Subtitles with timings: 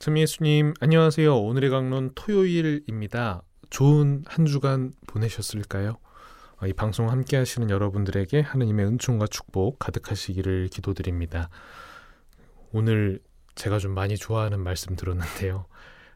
[0.00, 1.36] 참 예수님 안녕하세요.
[1.36, 3.42] 오늘의 강론 토요일입니다.
[3.68, 5.96] 좋은 한 주간 보내셨을까요?
[6.62, 11.50] 어, 이 방송 함께 하시는 여러분들에게 하느님의 은총과 축복 가득하시기를 기도드립니다.
[12.70, 13.18] 오늘
[13.56, 15.66] 제가 좀 많이 좋아하는 말씀 들었는데요.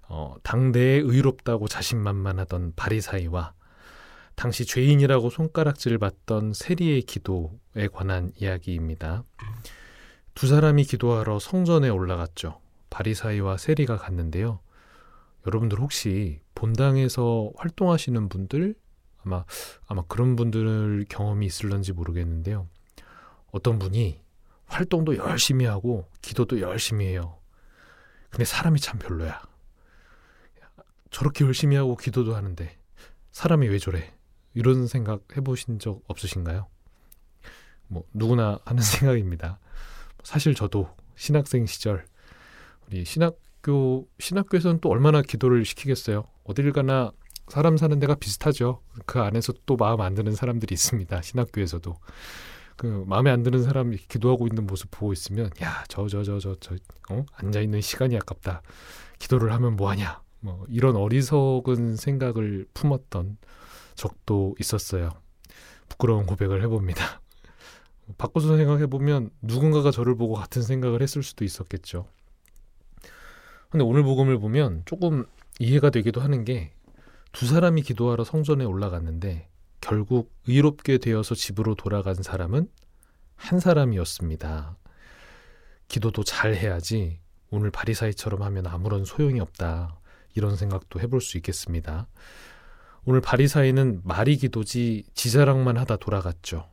[0.02, 3.52] 어, 당대에 의롭다고 자신만만하던 바리사이와
[4.36, 9.24] 당시 죄인이라고 손가락질을 받던 세리의 기도에 관한 이야기입니다.
[10.34, 12.61] 두 사람이 기도하러 성전에 올라갔죠.
[12.92, 14.60] 바리사이와 세리가 갔는데요.
[15.46, 18.74] 여러분들 혹시 본당에서 활동하시는 분들
[19.24, 19.44] 아마
[19.86, 22.68] 아마 그런 분들 경험이 있을런지 모르겠는데요.
[23.50, 24.20] 어떤 분이
[24.66, 27.38] 활동도 열심히 하고 기도도 열심히 해요.
[28.30, 29.40] 근데 사람이 참 별로야.
[31.10, 32.78] 저렇게 열심히 하고 기도도 하는데
[33.30, 34.14] 사람이 왜 저래?
[34.54, 36.68] 이런 생각 해보신 적 없으신가요?
[37.88, 39.58] 뭐 누구나 하는 생각입니다.
[40.24, 42.06] 사실 저도 신학생 시절
[42.92, 46.24] 우리 신학교 신학교에서는 또 얼마나 기도를 시키겠어요.
[46.44, 47.10] 어딜 가나
[47.48, 48.82] 사람 사는 데가 비슷하죠.
[49.06, 51.22] 그 안에서 또 마음 안 드는 사람들이 있습니다.
[51.22, 51.96] 신학교에서도
[52.76, 56.54] 그 마음에 안 드는 사람이 기도하고 있는 모습 보고 있으면 야 저 저 저 저
[56.60, 56.76] 저
[57.10, 57.24] 어?
[57.36, 58.60] 앉아 있는 시간이 아깝다.
[59.18, 60.20] 기도를 하면 뭐 하냐.
[60.40, 63.38] 뭐 이런 어리석은 생각을 품었던
[63.94, 65.10] 적도 있었어요.
[65.88, 67.22] 부끄러운 고백을 해봅니다.
[68.18, 72.06] 바꿔서 생각해 보면 누군가가 저를 보고 같은 생각을 했을 수도 있었겠죠.
[73.72, 75.26] 근데 오늘 복음을 보면 조금
[75.58, 76.72] 이해가 되기도 하는 게
[77.32, 79.48] 두 사람이 기도하러 성전에 올라갔는데
[79.80, 82.68] 결국 의롭게 되어서 집으로 돌아간 사람은
[83.34, 84.76] 한 사람이었습니다.
[85.88, 87.18] 기도도 잘 해야지
[87.50, 89.98] 오늘 바리사이처럼 하면 아무런 소용이 없다.
[90.34, 92.06] 이런 생각도 해볼 수 있겠습니다.
[93.04, 96.68] 오늘 바리사이는 말이 기도지 지자랑만 하다 돌아갔죠.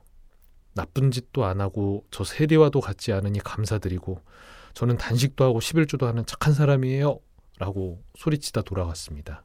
[0.73, 4.22] 나쁜 짓도 안 하고 저 세리와도 같지 않으니 감사드리고
[4.73, 7.20] 저는 단식도 하고 11조도 하는 착한 사람이에요.
[7.58, 9.44] 라고 소리치다 돌아갔습니다.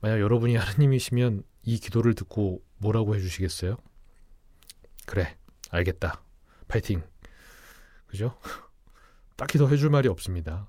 [0.00, 3.76] 만약 여러분이 하느님이시면 이 기도를 듣고 뭐라고 해주시겠어요?
[5.06, 5.36] 그래,
[5.70, 6.22] 알겠다.
[6.68, 7.02] 파이팅.
[8.06, 8.38] 그죠?
[9.36, 10.68] 딱히 더 해줄 말이 없습니다.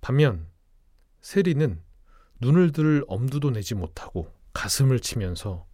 [0.00, 0.46] 반면,
[1.20, 1.82] 세리는
[2.40, 5.66] 눈을 들 엄두도 내지 못하고 가슴을 치면서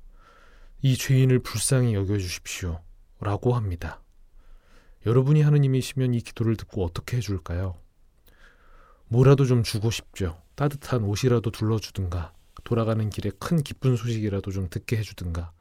[0.83, 2.81] 이 죄인을 불쌍히 여겨주십시오.
[3.21, 4.03] 라고 합니다.
[5.07, 7.77] 여러분이 하느님이시면 이 기도를 듣고 어떻게 해줄까요?
[9.09, 10.43] 뭐라도 좀 주고 싶죠.
[10.55, 12.33] 따뜻한 옷이라도 둘러주든가,
[12.65, 15.53] 돌아가는 길에 큰 기쁜 소식이라도 좀 듣게 해주든가,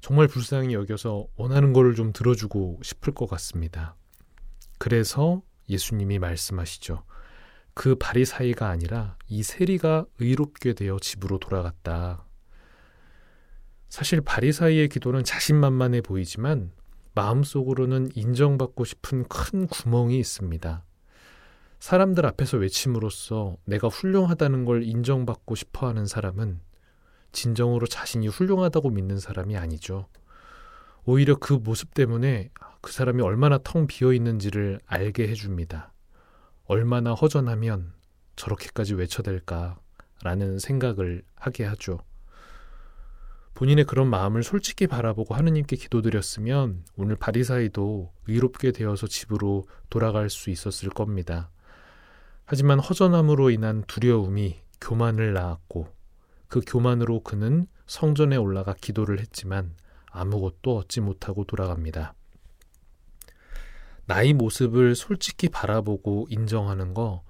[0.00, 3.94] 정말 불쌍히 여겨서 원하는 거를 좀 들어주고 싶을 것 같습니다.
[4.78, 7.04] 그래서 예수님이 말씀하시죠.
[7.72, 12.26] 그 바리사이가 아니라 이 세리가 의롭게 되어 집으로 돌아갔다.
[13.92, 16.72] 사실 바리사이의 기도는 자신만만해 보이지만
[17.14, 20.82] 마음속으로는 인정받고 싶은 큰 구멍이 있습니다.
[21.78, 26.60] 사람들 앞에서 외침으로써 내가 훌륭하다는 걸 인정받고 싶어 하는 사람은
[27.32, 30.08] 진정으로 자신이 훌륭하다고 믿는 사람이 아니죠.
[31.04, 32.48] 오히려 그 모습 때문에
[32.80, 35.92] 그 사람이 얼마나 텅 비어 있는지를 알게 해줍니다.
[36.64, 37.92] 얼마나 허전하면
[38.36, 41.98] 저렇게까지 외쳐댈까라는 생각을 하게 하죠.
[43.54, 50.90] 본인의 그런 마음을 솔직히 바라보고 하느님께 기도드렸으면 오늘 바리사이도 의롭게 되어서 집으로 돌아갈 수 있었을
[50.90, 51.50] 겁니다.
[52.44, 55.88] 하지만 허전함으로 인한 두려움이 교만을 낳았고
[56.48, 59.74] 그 교만으로 그는 성전에 올라가 기도를 했지만
[60.06, 62.14] 아무것도 얻지 못하고 돌아갑니다.
[64.06, 67.22] 나의 모습을 솔직히 바라보고 인정하는 거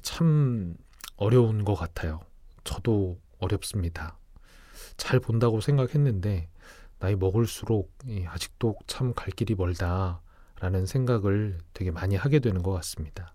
[0.00, 0.74] 참
[1.16, 2.20] 어려운 것 같아요.
[2.64, 4.16] 저도 어렵습니다.
[4.96, 6.48] 잘 본다고 생각했는데
[6.98, 7.92] 나이 먹을수록
[8.28, 13.34] 아직도 참 갈 길이 멀다라는 생각을 되게 많이 하게 되는 것 같습니다.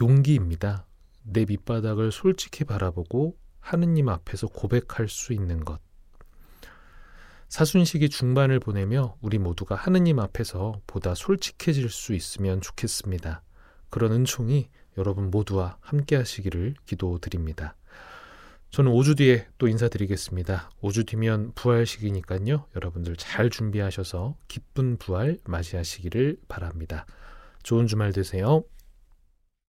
[0.00, 0.86] 용기입니다.
[1.22, 5.80] 내 밑바닥을 솔직히 바라보고 하느님 앞에서 고백할 수 있는 것.
[7.48, 13.42] 사순식이 중반을 보내며 우리 모두가 하느님 앞에서 보다 솔직해질 수 있으면 좋겠습니다.
[13.90, 17.76] 그런 은총이 여러분 모두와 함께 하시기를 기도드립니다.
[18.72, 20.70] 저는 5주 뒤에 또 인사드리겠습니다.
[20.80, 22.68] 5주 뒤면 부활식이니까요.
[22.74, 27.04] 여러분들 잘 준비하셔서 기쁜 부활 맞이하시기를 바랍니다.
[27.62, 28.64] 좋은 주말 되세요.